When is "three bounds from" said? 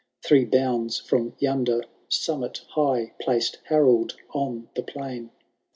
0.23-1.35